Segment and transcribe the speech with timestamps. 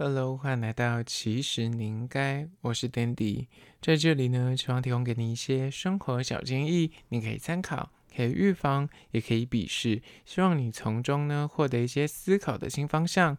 [0.00, 3.48] Hello，欢迎来到其实你应该，我是 Dandy，
[3.82, 13.36] 在这里呢，希望提供给你一些生活小建议，你可以参考，可以预防，也可以鄙视，希望你从中呢获得一些思考的新方向。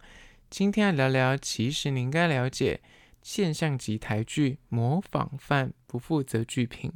[0.50, 2.82] 今天来聊聊，其实你应该了解
[3.22, 6.90] 现象级台剧《模仿犯不负责剧评》。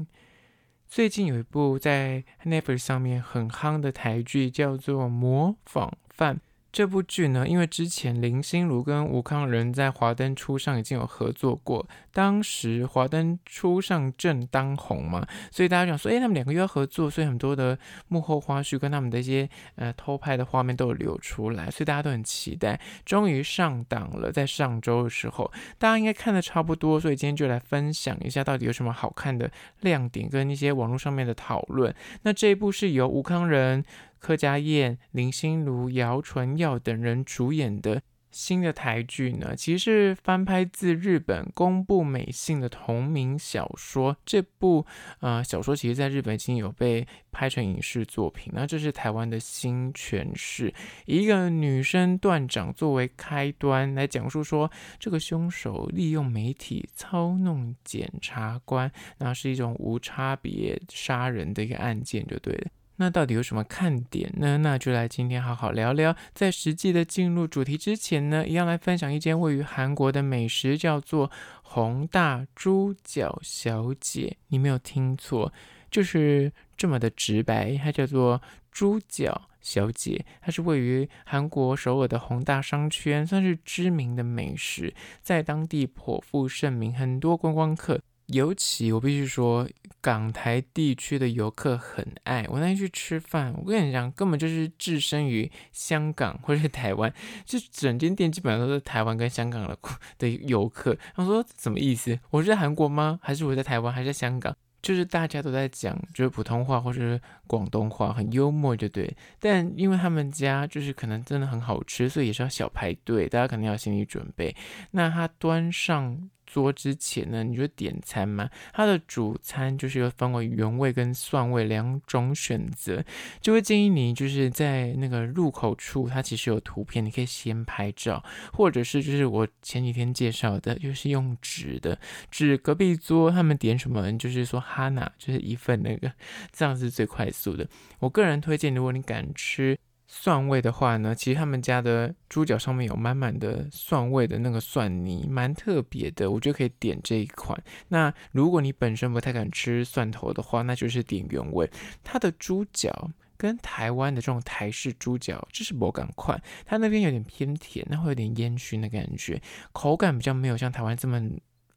[0.87, 6.37] 最近有一部在 Netflix 上面很夯的台剧，叫做《模仿犯》。
[6.75, 22.81] 这部剧呢，因为之前林心如跟吴康仁在《华灯初上》已经有合作过，当时《华灯初上》正当红嘛，所以大家想说，哎，他们两个又要合作，所以很多的幕后花絮跟他们的一些呃偷拍的画面都有流出来，所以大家都很期待。
[23.05, 25.49] 终于上档了，在上周的时候，
[25.79, 29.49] 大家应该看得差不多，所以今天就来分享一下到底有什么好看的
[29.83, 31.95] 亮点跟一些网络上面的讨论。
[32.23, 33.85] 那这一部是由吴康仁。
[34.25, 44.17] 柯佳嬿、林心如、姚淳耀等人主演的新的台剧呢，其实是翻拍自日本宫部美幸的同名小说。
[44.25, 44.87] 这部
[45.21, 48.51] 呃小说其实在日本已经有被拍成影视作品。
[48.57, 50.73] 那这是台湾的新诠释，
[51.05, 62.71] 一个女生断掌作为开端，来讲述说这个凶手利用媒体操弄检察官，那是一种无差别杀人的一个案件，就对了。
[62.97, 64.59] 那到底有什么看点呢？
[64.59, 66.15] 那就来今天好好聊聊。
[66.33, 71.31] 在实际的进入主题之前呢，一样来分享一间位于韩国的美食，叫做
[71.63, 74.37] 弘大猪脚小姐。
[74.49, 75.53] 你没有听错，
[75.91, 80.25] 就是这么的直白，它叫做猪脚小姐。
[80.41, 88.01] 它是位于韩国首尔的弘大商圈，算是知名的美食，在当地颇负盛名，很多观光客。
[88.27, 89.69] 尤其我必须说，
[90.01, 92.47] 港台地区的游客很爱。
[92.49, 97.13] 我那天去吃饭，我跟你讲，根本就是置身于香港或者是台湾，
[97.45, 99.79] 就整间店基本上都是台湾跟香港的
[100.17, 100.97] 的游客。
[101.15, 102.19] 他说什么意思？
[102.31, 103.19] 我是在韩国吗？
[103.23, 103.93] 还是我在台湾？
[103.93, 104.57] 还是在香港？
[104.81, 109.15] 就是大家都在讲，就是普通话或者是广东话，很幽默，就对。
[109.39, 114.57] 但因为他们家就是可能真的很好吃，所以也是要小排队，大家肯定要心理准备。
[114.93, 116.31] 那他端上。
[116.55, 118.49] 桌之前呢，你就点餐嘛。
[118.73, 123.05] 它的主餐就是分为原味跟蒜味两种选择，
[123.41, 128.23] 就会建议你就是在那个入口处，它其实有图片，你可以先拍照，
[128.53, 131.99] 或者是就是我前几天介绍的，就是用纸的，
[132.31, 136.13] 指隔壁桌他们点什么，就是说哈娜，就是一份那个，
[136.53, 137.67] 这样是最快速的。
[137.99, 139.77] 我个人推荐，如果你敢吃。
[140.17, 147.61] 蒜味的话呢，其实他们家的猪脚上面有满满的蒜味的那个蒜泥，蛮特别的，我觉得可以点这一款。
[147.89, 151.69] 那如果你本身不太敢吃蒜头的话，那就是点原味。
[152.05, 159.43] 它的猪脚跟台湾的这种台式猪脚就是不敢快，它那边有点偏甜，那会有点烟熏的感觉，
[159.73, 161.21] 口感比较没有像台湾这么。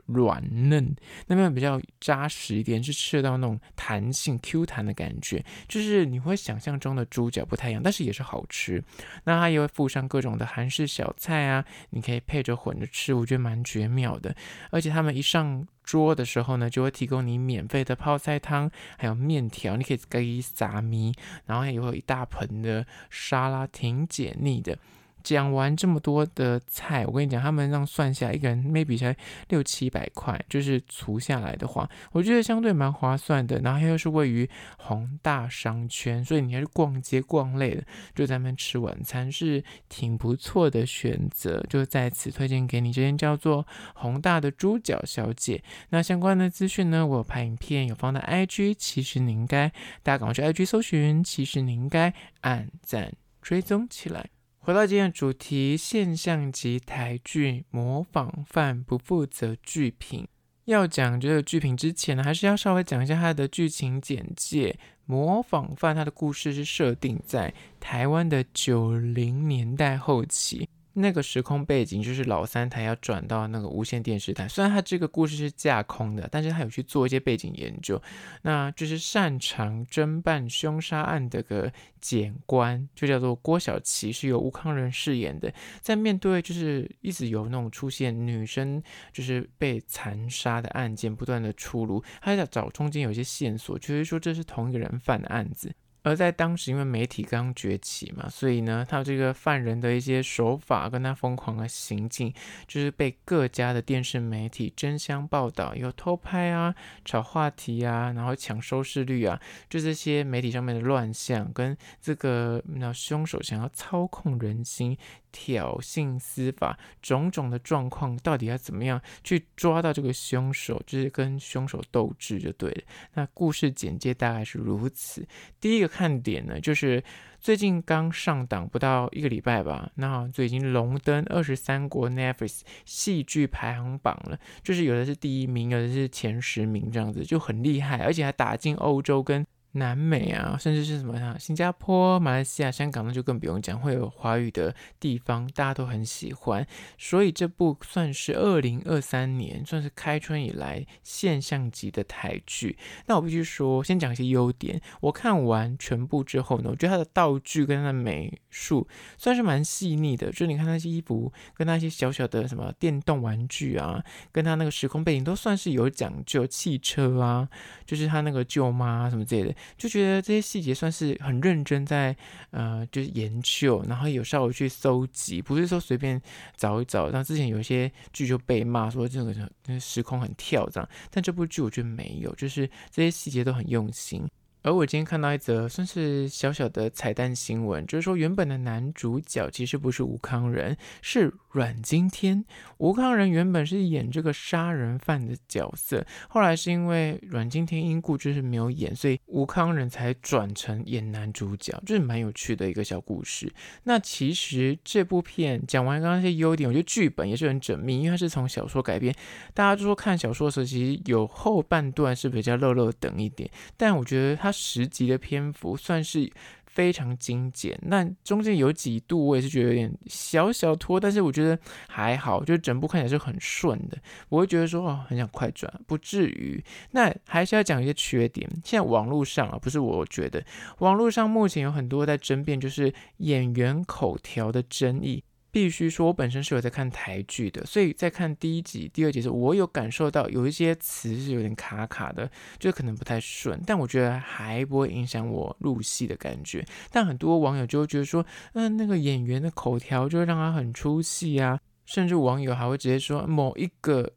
[0.08, 0.96] 软嫩，
[1.28, 8.84] 那边比较扎实一点，是吃到那种弹性 Q 弹的感觉，就是你会想象中的猪脚不太一样，但是也是好吃。
[9.26, 14.36] 那它也会附上各种的韩式小菜啊，你可以配着混着吃，我觉得蛮绝妙的。
[14.72, 21.14] 而且他们一上桌的时候呢，就会提供你免费的泡菜汤，还有面条，你可以可以撒米，
[21.46, 24.78] 然后也会有一大盆的沙拉，挺解腻的。
[25.28, 29.14] 讲完这么多的菜，我跟你讲，他们让算下一个人 maybe 才
[29.50, 33.60] 六七百块，就是除下来的话，我觉得相对蛮划算的。
[33.60, 37.84] 然后又是位于宏大商圈，所以你还是逛街逛累了，
[38.16, 41.62] 就在那边吃晚餐是挺不错的选择。
[41.70, 45.62] 就在此推荐给你这间叫做宏大的猪脚小姐。
[45.90, 49.68] 那相关的资讯呢，我有拍影片，有放在 IG，其实你应该
[50.04, 53.12] 大家赶快去 IG 搜寻，其实你应该按赞
[53.42, 54.30] 追踪起来。
[54.68, 60.24] 回到今天的主题，现象级台剧《模仿犯不负责剧评》。
[60.66, 64.72] 要讲这个剧评之前呢，还是要稍微讲一下它的剧情简介。
[65.06, 70.68] 《模仿犯》它的故事是设定在台湾的九零年代后期。
[71.00, 78.02] 那个时空背景就是老三台要转到那个无线电视台，虽然他这个故事是架空的，但是他有去做一些背景研究。
[78.42, 81.72] 那就是擅长侦办凶杀案的个
[82.02, 85.54] 检官，就叫做郭晓琪，是由吴康仁饰演的。
[85.82, 88.82] 在面对就是一直有那种出现女生
[89.14, 95.72] 就是被残杀的案件不断的出炉，他在找中间有些线索，就是说这是同一个人犯的案子。
[96.08, 102.34] 而在当时，因为媒体刚崛起嘛，所以呢，他这个犯人的一些手法跟他疯狂的行径，
[102.66, 106.74] 就是被各家的电视媒体争相报道，有偷拍啊、
[107.04, 109.38] 炒话题啊，然后抢收视率啊，
[109.70, 114.98] 就这些媒体上面的乱象，跟这个那凶手想要操控人心、
[115.32, 122.82] 挑衅司法，种种的状况到底要怎么样去抓到这个凶手，就是跟凶手斗智就对了。
[123.14, 125.28] 那故事简介大概是如此。
[125.60, 127.04] 第一个看点呢，就是
[127.40, 139.46] 最近刚上档不到一个礼拜吧，那就已经荣登二十三国 Netflix 戏剧排行榜了，就是有的是第一名，有的是前十名这样子，就很厉害，而且还打进欧洲跟。
[139.78, 146.66] 南美啊，甚至是什么啊，新加坡、马来西亚、香港，那就更不用讲，会有华语的地方，大家都很喜欢。
[146.98, 152.78] 所以这部算是二零二三年，算是开春以来现象级的台剧。
[153.06, 154.82] 那我必须说，先讲一些优点。
[155.02, 158.88] 我看完全部之后呢，我觉得它的道具跟它的美术
[159.18, 160.32] 算是蛮细腻的。
[160.32, 166.48] 就你看那些衣服，跟那些小小的什么电动玩具啊，跟它那个时空背景都算是有讲究。
[166.58, 167.48] 汽车啊，
[167.86, 169.54] 就是他那个舅妈，什么之类的。
[169.76, 172.16] 就觉得这些细节算是很认真在
[172.52, 176.22] 呃，就是研究，然后有稍微去搜集，不是说随便
[176.56, 177.10] 找一找。
[177.10, 179.36] 然后之前有一些剧就被骂说这个
[179.80, 184.28] 时空很跳这样，但这部剧我觉得没有，就是这些细节都很用心。
[184.68, 192.44] 而我今天看到一则算是小小的彩蛋新闻，就是说原本的男主角其实不是吴康仁，是阮经天。
[192.80, 203.50] 吴康仁原本是演这个杀人犯的角色，后来是因为阮经天因故就是没有演，所以吴康仁才转成演男主角，就是蛮有趣的一个小故事。
[203.84, 209.16] 那其实这部片讲完刚刚那些优点，我觉得剧本也是很缜密，因为它是从小说改编。
[209.54, 214.54] 大家就说看小说的时候，其实有后半段是比较落落长一点，但我觉得它。
[214.58, 216.30] 十集的篇幅算是
[216.66, 221.58] 非常精简，那中间有几度我也是觉得有点小小拖，但是我觉得
[221.88, 223.98] 还好，就整部看起来是很顺的，
[224.30, 226.64] 我会觉得说哦，很想快转，不至于。
[226.92, 230.44] 那还是要讲一些缺点，现在网络上啊，不是我觉得，
[230.80, 235.24] 网络上目前有很多在争辩，就是演员口条的争议。
[235.58, 243.60] 必须说，我本身是有在看台剧的，所以在看第一集、第二集的时候，我有感受到有一些词是有点卡卡的，就可能不太顺。
[243.66, 246.64] 但我觉得还不会影响我入戏的感觉。
[246.92, 248.24] 但很多网友就会觉得说，
[248.54, 254.14] 嗯、那个演员的口条就会让他很出戏啊，甚至网友还会直接说某一个。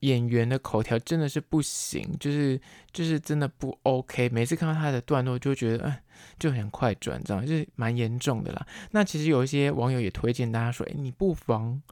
[0.00, 2.60] 演员的口条真的是不行，就是
[2.92, 4.28] 就是真的不 OK。
[4.28, 5.96] 每次看到他的段落，就觉得，嗯，
[6.38, 8.66] 就很快转，这样就是蛮严重的啦。
[8.90, 11.82] 那其实有一些网友也推荐大家说，哎，你不妨。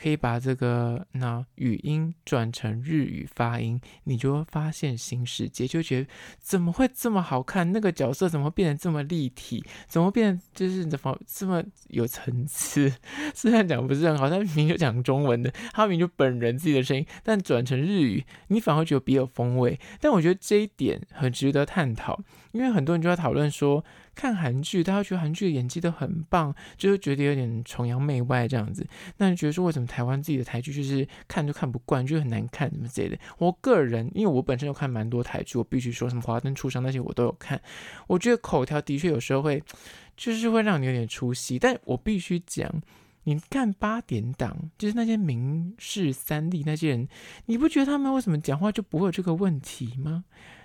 [0.00, 6.08] 可以把这个那语音转成日语发音，你就会发现新世界，就觉得
[6.38, 7.72] 怎么会这么好看？
[7.72, 9.60] 那个角色怎么变得这么立体？
[9.88, 12.92] 怎么变就是怎么这么有层次？
[13.34, 19.80] 虽然讲不是很好，但明明就讲中文的，他明明就本人自己的声音，但转成日语，你反而觉得别有风味。
[20.00, 22.22] 但我觉得这一点很值得探讨，
[22.58, 23.84] 因为很多人就在讨论说。
[24.14, 28.84] 看韩剧，大家觉得韩剧的演技都很棒，就会觉得有点崇洋媚外这样子。
[29.18, 33.18] 那你觉得说，为什么台湾自己的台剧就是看就看不惯，就很难看什么之类的？
[33.38, 37.62] 我个人，因为我本身有看蛮多台剧，我必须说什么《华灯初上》那些我都有看。
[38.08, 39.62] 我觉得口条的确有时候会，
[40.16, 41.56] 就是会让你有点出戏。
[41.56, 42.68] 但我必须讲，
[43.22, 47.08] 你看八点档，就是那些民视三立那些人，
[47.46, 50.24] 你不觉得他们为什么讲话就不会有这个问题吗？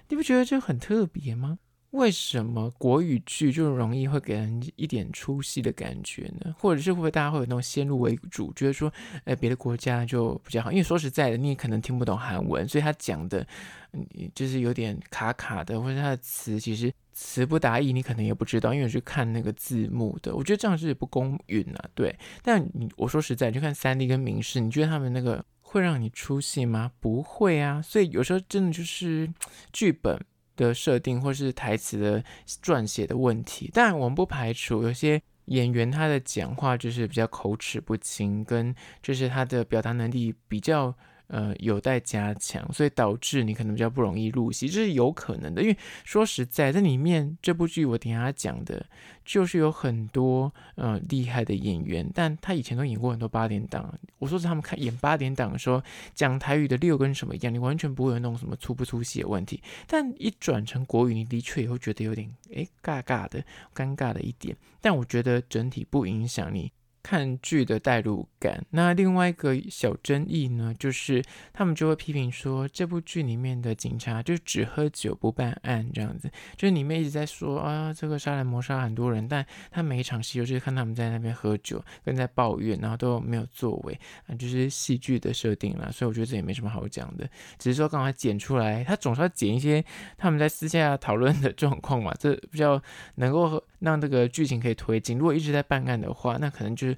[0.09, 1.59] 你不觉得这很特别吗？
[1.93, 6.55] 为什么国语剧就容易会给人一点出戏的感觉呢？
[6.57, 8.91] 或者是会不会大家会有那种先入为主，觉得说，
[9.25, 10.71] 呃，别的国家就比较好？
[10.71, 13.45] 因为说实在的，你也可能听不懂韩文，所以他讲的，
[13.91, 20.35] 嗯，就是有点卡卡的，或者他的词其实词不达意，你可能也不知道，因为我是看那个字幕的。
[20.35, 22.17] 我觉得这样是不公允啊，对。
[22.41, 26.91] 但你我说实在，就看三 D 跟民视，你觉得他们那个会让你出戏吗？
[26.99, 27.79] 不会啊。
[27.83, 29.31] 所以有时候真的就是
[29.71, 30.19] 剧本。
[30.55, 32.23] 的设定或是台词的
[32.61, 40.95] 撰写的问题，但我们不排除有些演员他的讲话就是比较口齿不清，跟就是他的表达能力比较。
[41.33, 45.63] 呃，有待加强，所以导致你可能比较不容易入戏，这是有可能的。
[45.63, 48.85] 因为说实在，在里面这部剧我等下讲的，
[49.25, 53.91] 就是有很多呃厉害的演员，但他以前都演过很多八点档。
[54.19, 55.81] 我说是他们看演八点档的时候，
[56.13, 59.59] 讲台语的六跟什么一样，你完全不会有那种什么粗不粗细的问题。
[59.87, 64.55] 但一转成国语，你的确也会觉得有点诶尬尬的，尴尬的一点。
[64.79, 66.71] 但我觉得整体不影响你。
[67.03, 68.65] 看剧的代入感。
[68.71, 85.89] 那另外一个小争议呢，就是他们就会批评说，这部剧里面的警察就只喝酒不办案这样子，就是里面一直在说啊，这个杀人魔杀很多人，但他每一场戏就是看他们在那边喝酒，跟在抱怨，然后都没有作为啊，就是戏剧的设定啦。
[85.91, 87.29] 所以我觉得这也没什么好讲的，
[87.59, 89.83] 只是说刚才剪出来，他总是要剪一些
[90.17, 92.81] 他们在私下讨论的状况嘛，这比较
[93.15, 95.17] 能够让这个剧情可以推进。
[95.17, 96.97] 如果一直在办案的话，那可能就是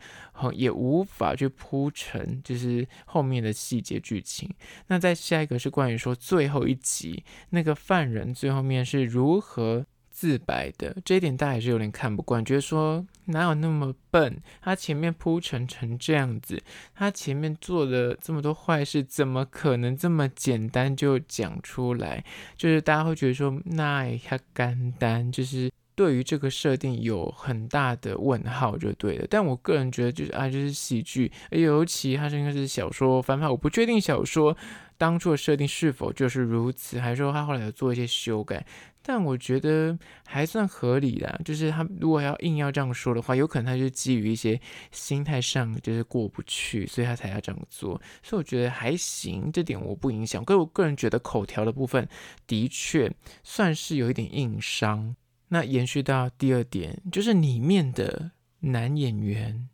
[0.53, 4.49] 也无法去铺陈，就是后面的细节剧情。
[4.87, 14.41] 那再下一个是关于说最后一集那个犯人最后面是如何自白的，这一点大家也是有点看不惯，觉得说哪有那么笨？
[14.61, 16.61] 他前面铺陈成这样子，
[16.93, 22.23] 他前面做了这么多坏事，怎么可能这么简单就讲出来？
[22.55, 29.25] 就是大家会觉得说那也太简单，就是对于这个设定有很大的问号就对了。
[29.29, 34.55] 但我个人觉得就是啊，就是喜剧，尤其他是应该是小说翻拍，我不确定小说
[34.97, 38.65] 当初的设定是否就是如此，还是说他后来有做一些修改。
[39.07, 44.59] 但我觉得还算合理的，就是他如果要硬要这样说的话，有可能他就基于一些
[44.91, 48.01] 心态上就是过不去，所以他才要这样做。
[48.23, 50.43] 所以我觉得还行，这点我不影响。
[50.43, 52.09] 可是我个人觉得口条的部分
[52.47, 55.15] 的确算是有一点硬伤。
[55.49, 59.69] 那延续到第二点，就是里面的男演员。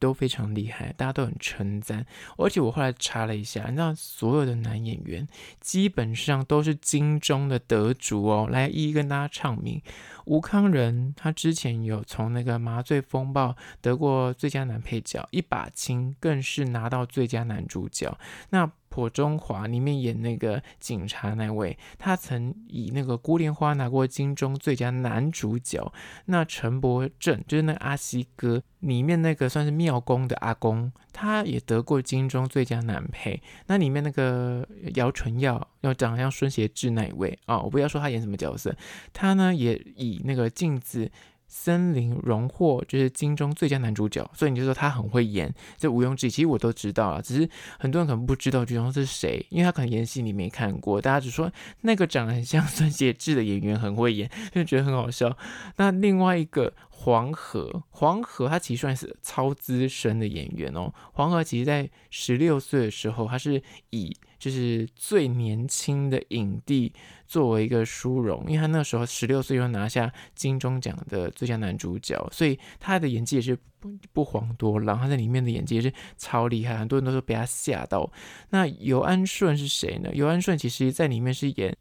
[0.00, 2.06] 都非常厉害，大家都很称赞。
[2.36, 5.26] 而且我后来查了一下，你知道所有的男演员
[5.60, 8.46] 基本上都是金钟的得主哦。
[8.48, 9.82] 来一一跟大家唱名：
[10.24, 13.48] 吴康仁，他之前有从那个《麻醉风暴》
[13.80, 18.16] 得过最佳男配角，《一把青》更是拿到最佳男主角。
[18.50, 25.92] 那朴中华里面演那个警察那位，他曾以那个《孤莲花》拿过金钟最佳男主角。
[26.26, 33.42] 那陈柏正就是那个阿西哥里面那个算是庙公的阿公，他也得过金钟最佳男配。
[33.66, 38.74] 那里面那个姚淳耀要长得像孙协志那一位啊、哦，我不要说他演什么角色，
[39.12, 41.10] 他呢也以那个镜子。
[41.48, 46.30] 森林荣获就是金钟最佳男主角，所以你就说他很会演，这毋庸置疑。
[46.30, 51.50] 其实我都知道了，只是很多人可能不知道剧中是谁，因为他可能演戏你没看过，大家只说
[51.80, 55.36] 那个长得很像孙协志的演员很会演，就觉得很好笑。
[55.76, 60.92] 那另外一个黄河，黄河他其实算是超资深的演员哦。
[61.12, 66.92] 黄河其实在十六岁的时候，他是以就是最年轻的影帝
[67.24, 74.98] 作为一个殊荣，因为他那时候十六岁就拿下金钟奖的最佳男主角，所以他的演技也是不不遑多让。
[74.98, 78.10] 他在里面的演技也是超厉害，很多人都说被他吓到。
[78.50, 80.10] 那游安顺是谁呢？
[80.12, 81.76] 游安顺其实在里面是演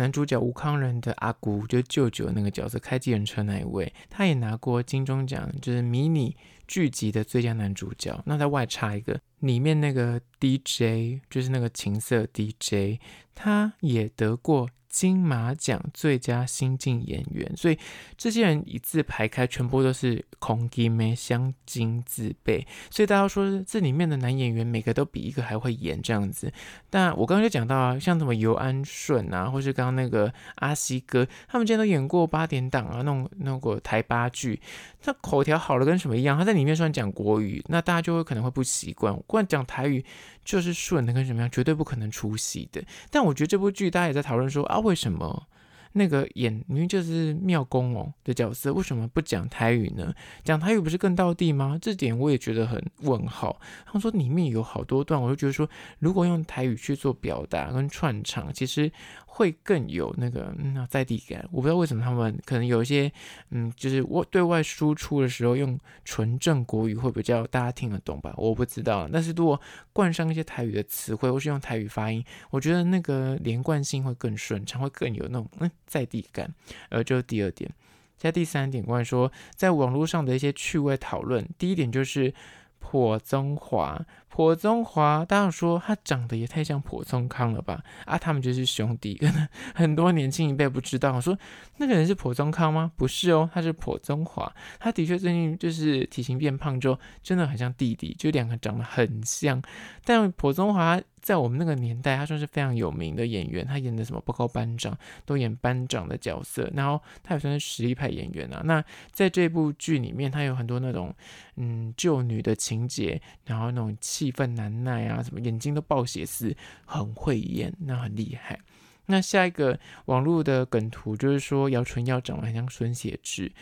[0.00, 6.34] 男主角吴康仁的阿姑，就舅舅那个角色，开计程车那一位，他也拿过金钟奖，就是迷你
[6.66, 8.18] 剧集的最佳男主角。
[8.24, 9.20] 那在外插一个。
[9.40, 13.00] 里面那个 DJ 就是那个情色 DJ，
[13.34, 14.70] 他也得过。
[14.90, 17.78] 金马奖最佳新晋演员，所以
[18.16, 22.66] 这些人一字排开，全部都是空金没镶金自备。
[22.90, 26.52] 所以大家说这里面的男演员每个都比一个还会演这样子。
[26.90, 34.60] 但我刚刚就讲到啊，像什么尤安顺啊，或是刚刚那个阿西哥，他们之前都演过八点档啊，那种那个台八剧，
[35.00, 36.36] 他口条好的跟什么一样。
[36.36, 39.16] 他在里面虽然讲国语，那大家就会可能会不习惯。
[39.30, 40.04] 不然讲台语
[40.44, 42.82] 就是顺的跟什么样，绝对不可能出戏的。
[43.10, 44.78] 但我觉得这部剧大家也在讨论说啊。
[44.80, 45.46] 为什么
[45.92, 50.12] 那个演明明就是妙公哦的角色，为什么不讲台语呢？
[50.42, 51.78] 讲台语不是更道地吗？
[51.80, 53.60] 这点我也觉得很问号。
[53.86, 55.68] 他们说里面有好多段，我就觉得说，
[56.00, 58.90] 如果用台语去做表达跟串场，其实。
[59.32, 63.10] 会更有那个嗯在地感，我不知道为什么他们可能有一些
[63.50, 68.34] 嗯，就是我对外输出的时候用纯正国语会比较大家听得懂吧？
[68.36, 69.58] 我不知道，但是如果
[69.92, 76.52] 冠上一些台语的词汇，或是用台语发音，我觉得那个连贯性会更顺畅，会更有那种嗯在地感。
[76.90, 77.70] 呃，就是第二点，
[78.18, 82.34] 在第三点关于说在网络上的一些趣味讨论，第一点就是
[82.78, 84.04] 破中华。
[84.40, 87.84] 朴宗华，大家说他长得也太像朴宗康了吧？
[88.06, 91.20] 啊，他们就是兄弟，可能很多年轻一辈不知道。
[91.20, 91.38] 说
[91.76, 92.90] 那个人是朴宗康吗？
[92.96, 94.50] 不是哦，他是朴宗华。
[94.78, 99.60] 他的确最近就是体型变胖之后，真的很像弟弟，就两个长得很像。
[100.06, 108.62] 但朴宗华在我们那个年代，他算是非常有名的演员，他演的什么报告班长，都演班长的角色，然后他也算是实力派演员啊。
[108.64, 108.82] 那
[109.12, 111.14] 在这部剧里面，他有很多那种
[111.56, 113.94] 嗯救女的情节，然后那种。
[114.00, 118.58] 气愤难耐啊，什么眼睛都爆血丝，很会演，那很厉害。
[119.06, 123.52] 那下一个网络的梗图就是说，姚纯耀长得很像孙协志。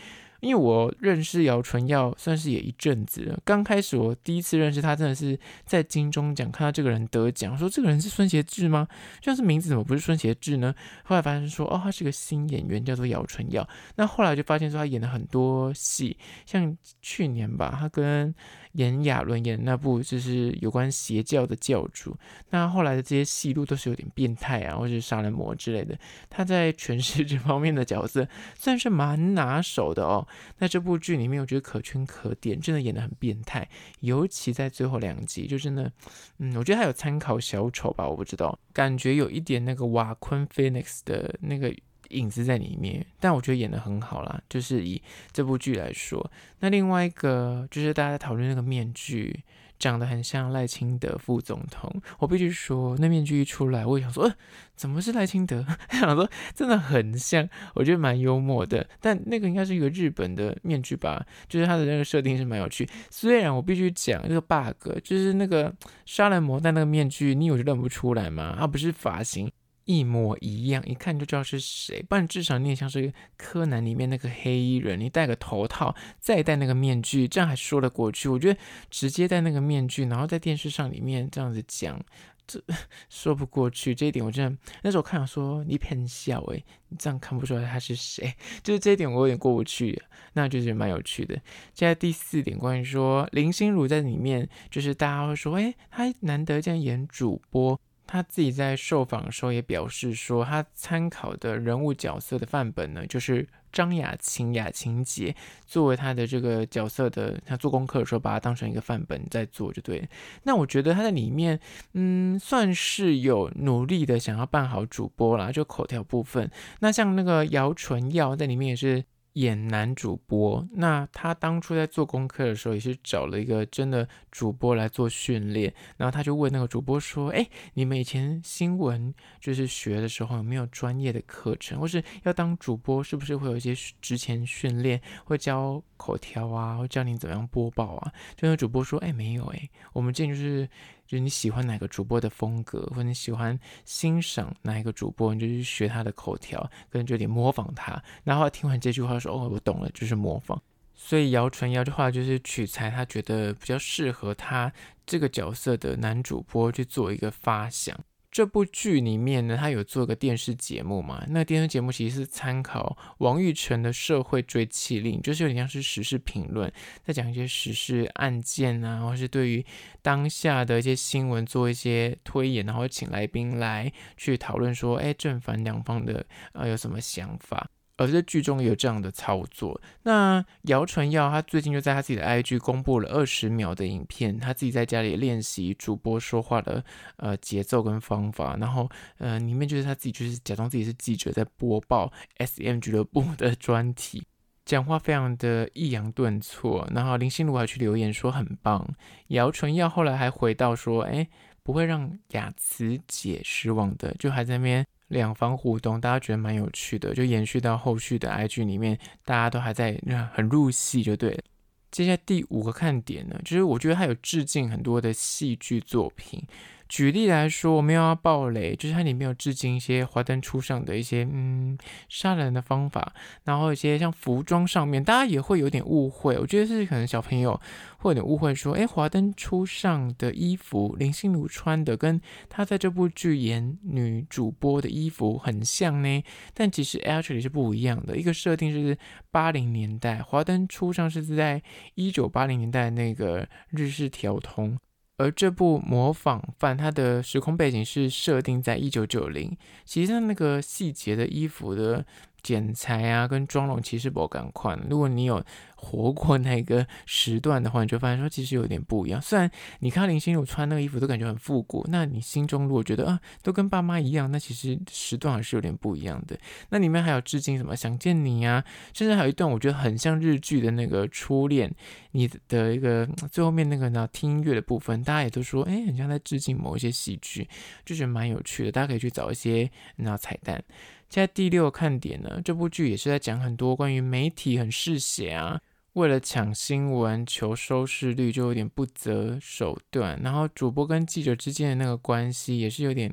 [0.41, 3.37] 因为我认识姚纯耀算是也一阵子了。
[3.43, 8.87] 刚开始我第一次认识他，真的是在金钟奖看到这个人得奖，说这个人是孙协志吗？
[9.21, 10.73] 像是名字怎么不是孙协志呢？
[11.03, 13.67] 后来发现说哦，他是个新演员，叫做姚纯耀。
[13.97, 18.33] 那后来就发现说他演了很多戏，像去年吧，他跟
[18.73, 22.15] 炎亚纶演的那部就是有关邪教的教主。
[22.51, 25.97] 那后来的这些戏路都是有点变态啊，或是杀人魔之类的。
[26.29, 30.27] 他在诠释这方面的角色算是蛮拿手的哦。
[30.59, 33.67] 那这部剧里面，我觉得可圈可点，真的演得很变态，
[34.01, 35.91] 尤其在最后两集，就真的，
[36.37, 41.73] 嗯，我觉得还有参考小丑吧，我不知道，感觉有一点那个瓦昆菲尼克斯的那个。
[42.09, 44.41] 影子在里面，但我觉得演得很好啦。
[44.49, 45.01] 就是以
[45.31, 49.43] 这部剧来说，那另外一个就是大家在讨论那个面具
[49.77, 52.01] 长得很像赖清德副总统。
[52.17, 54.35] 我必须说，那面具一出来，我想说，呃，
[54.75, 55.65] 怎么是赖清德？
[55.91, 58.85] 想说真的很像，我觉得蛮幽默的。
[58.99, 61.25] 但那个应该是一个日本的面具吧？
[61.47, 62.89] 就是它的那个设定是蛮有趣。
[63.09, 65.73] 虽然我必须讲这个 bug，就是那个
[66.05, 68.57] 杀人魔戴那个面具，你有就认不出来吗？
[68.59, 69.49] 它不是发型。
[69.89, 71.99] 一模一样，一看就知道是谁。
[72.07, 78.29] 不然至少你也像是柯南里面那个黑衣人，你戴个头套，再戴那个面具，这样还说得过去。
[78.29, 78.59] 我觉得
[78.91, 81.99] 直接戴那个面具，然后在电视上里面这样子讲，
[82.45, 82.61] 这
[83.09, 83.95] 说不过去。
[83.95, 88.31] 这一点我真的那时候看了说你偏笑诶，你这样看不出来他是谁，
[88.61, 89.99] 就是这一点我有点过不去。
[90.33, 91.33] 那就是蛮有趣的。
[91.73, 97.81] 接下来第四点，关于说林心如在里面，就是大家会说，哎，他难得这样演主播。
[98.11, 105.35] 他自己在受访的时候也表示说，他参考的人物角色的范本呢，就是张雅琴、雅琴姐
[105.67, 110.09] 作为他的这个角色的，他做功课的时候把它当成一个范本在做，就对。
[110.41, 111.59] 那我觉得他在里面，
[111.93, 116.49] 嗯，算是有努力的想要扮好主播啦，就口条部分。
[116.79, 119.05] 那像那个姚淳耀在里面也是。
[119.33, 125.73] 演男主播，那他当初在做功课的时候，也是找了一个真的主播来做训练。
[125.97, 140.67] 然后他就问那个主播说：“哎，你们以前新闻就是学的时候，有没有专业的课程，或是要当主播，是不是会有一些之前训练，会教口条啊，会教你怎么样播报啊？”就那个主播说：“哎，没有哎，我们这就是。”
[141.09, 146.61] 就是你喜欢哪个主播的风格，或者你喜欢欣赏哪一个主播，你就去学他的口条，
[146.91, 147.99] 可能就有点模仿他。
[148.23, 150.61] 然后听完这句话说：“哦，我懂了，就是模仿。”
[150.93, 154.71] 所以姚纯瑶的话就是取材他觉得比较适合他
[155.03, 157.99] 这个角色的男主播去做一个发想。
[158.31, 161.25] 这部剧里面呢，他有做个电视节目嘛？
[161.29, 166.71] 那电视节目其实是参考王玉成的《社会追气令》，就是有点像是时事评论，
[167.03, 169.65] 在讲一些时事案件啊，或是对于
[170.01, 177.69] 当下的一些新闻做一些推演，然后请来宾来去讨论说，哎，正反两方的啊有什么想法。
[177.99, 179.79] 而在剧中也有这样的操作。
[180.03, 186.83] 那姚淳耀他最近就在他自己的 IG 公布了二十秒的影片，他自己在家里练习主播说话的
[187.17, 194.25] 呃节奏跟方法，然后呃里面就是他自己就是假装自己是记者在播报 SM 俱乐部的专题，
[194.63, 196.87] 讲话非常的抑扬顿挫。
[196.95, 198.87] 然后林心如还去留言说很棒。
[199.27, 201.27] 姚淳耀后来还回到说，哎，
[201.63, 204.85] 不会让雅慈姐失望的，就还在那边。
[205.09, 210.01] 两方互动，大家觉得蛮有趣的，就延续到后续的 IG 里面，大家都还在
[210.33, 211.43] 很入戏，就对了。
[211.91, 216.41] 接下来第五个看点呢，就是我觉得它有致敬很多的戏剧作品。
[216.89, 221.77] 举例来说，我没有要暴雷，就是它里面有致敬一些《华灯初上》的一些嗯
[222.09, 226.35] 杀人的方法，然后一些像服装上面，大家也会有点误会。
[226.39, 227.61] 我觉得是可能小朋友
[227.99, 236.23] 会有点误会，说，诶，《华灯初上》的衣服林心如穿的跟她在这部剧演女主播的衣服很像呢，
[236.55, 238.17] 但其实 actually 是不一样的。
[238.17, 238.97] 一个设定是
[239.29, 241.61] 八零年代，《华灯初上》是在
[241.93, 244.75] 一九八零年代那个日式条通。
[245.19, 252.05] 而这部模仿犯，它的时空背景是设定在一九九零，其实它那个细节的衣服的
[252.41, 254.77] 剪裁啊，跟妆容其实不赶快。
[254.89, 255.43] 如果你有。
[255.81, 259.21] 活过那个时段的话，你就发现说其实有点不一样。
[259.21, 259.49] 虽然
[259.79, 266.37] 你看林心如穿那个衣服都感觉很复古，那你心中如果觉得啊都跟爸妈一样，那其实时段还是有点不一样的。
[266.71, 268.61] 那里面还有致敬什么想见你啊，
[268.93, 271.73] 甚至还有一段我觉得很像日剧的那个初恋，
[272.11, 277.47] 你的一个最后面那个呢听音乐的部分，大家也都说哎很像在致敬某一些戏剧，
[277.85, 278.71] 就觉得蛮有趣的。
[278.73, 280.61] 大家可以去找一些那彩蛋。
[281.09, 285.59] 现在第六个看点呢，这部剧也是在讲很多关于媒体很嗜血啊。
[285.93, 290.17] 为了抢新闻、求收视率，就有点不择手段。
[290.21, 293.11] 然后主播跟记者之间的那个关系也是有点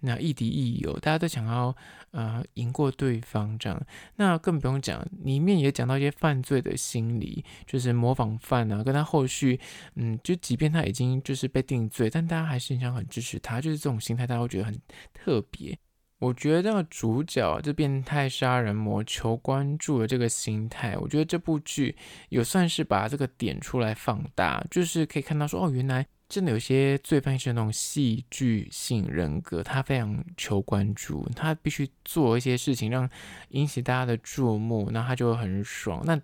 [0.00, 1.74] 那亦敌亦友，大家都想要
[2.10, 3.82] 呃赢过对方这样。
[4.16, 9.58] 那更不用讲，里面也讲到一些犯罪的心理，就是模仿犯啊，跟他后续
[9.94, 14.78] 嗯，就即便他已经就是被定罪，但大家还是很想很支持他，就是这种心态，大家会觉得很
[15.14, 15.76] 特别。
[16.18, 21.96] 我觉得主角这变态杀人魔求关注的这个心态，我觉得这部剧
[22.30, 33.08] 有算是把这个点出来放大，就是可以看到说，哦，原来真的有些罪犯是那种戏剧性人格，他非常求关注，他必须做一些事情让
[33.50, 36.02] 引起大家的注目，那他就会很爽。
[36.04, 36.20] 那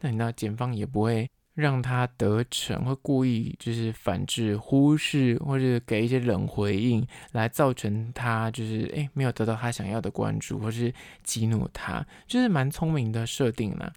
[0.00, 1.30] 那你知道，检方也不会。
[1.56, 10.92] 让他得逞，会故意就是反制、忽视，或者给一些冷回应，来造成他就是诶没有得到他想要的关注，或是
[11.24, 13.90] 激怒他，就是蛮聪明的设定啦。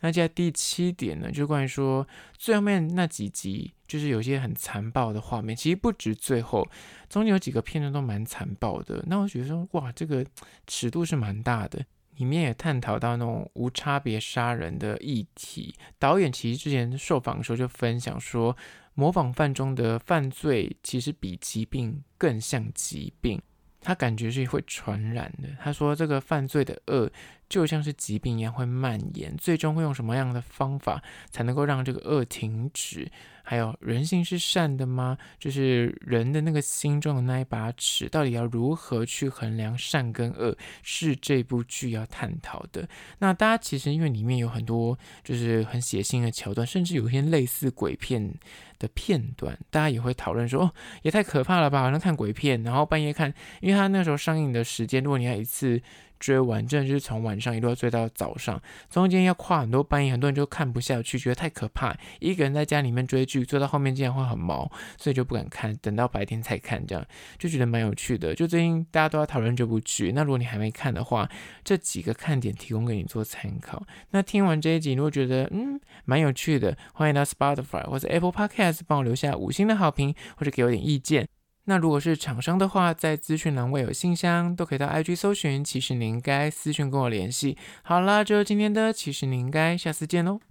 [0.00, 6.68] 那接下来第七点呢，就关于说最后面那几集，就是有些很残暴的画面，其实不止最后，
[7.08, 9.02] 中间有几个片段都蛮残暴的。
[9.06, 10.22] 那我觉得说，哇，这个
[10.66, 11.82] 尺度是蛮大的。
[12.16, 15.74] 里面也探讨到那种无差别杀人的议题。
[15.98, 18.56] 导演其实之前受访的时候就分享说，
[18.94, 23.40] 模仿犯中的犯罪其实比疾病更像疾病，
[23.80, 25.48] 他感觉是会传染的。
[25.60, 27.10] 他说这个犯罪的恶
[27.48, 33.10] 就像是疾病一样会蔓延，最终会用什么样的方法才能够让这个恶停止？
[33.48, 35.16] 还有人性是善的吗？
[35.38, 42.88] 就是人的那个心中的那一把尺，到底要如何去衡量善跟恶，是这部剧要探讨的。
[43.20, 48.34] 那大家其实因为里面有很多就是很血腥的桥段，甚至有一些类似鬼片
[48.80, 51.82] 的片段，大家也会讨论说，哦，也太可怕了吧？
[51.82, 55.80] 好像看鬼片，然后半夜看，因为他那时候上映的时间，如果你要一次。
[56.18, 61.96] 追完真的是从晚上一路追到早上，中间要跨很多半夜，很多人就看不下去，觉得太可怕。
[62.20, 67.04] 一个人在家里面追剧，追到后面竟然会很毛，所以就不敢看，等到白天才看，这样
[67.38, 68.34] 就觉得蛮有趣的。
[68.34, 71.28] 就最近大家都在讨论这部剧，那如果你还没看的话，
[71.64, 73.84] 这几个看点提供给你做参考。
[74.10, 81.28] 那听完这一集，如果觉得嗯蛮有趣的，欢迎到 Spotify 或者 Apple Podcast 帮我留下五星的好评，或者给我点意见。
[81.66, 87.58] 那如果是厂商的话，在资讯栏位有信箱，都可以到 IG 搜寻，其实你应该私讯跟我联系。
[87.82, 90.45] 好啦，就是今天的，其实你应该下次见喽。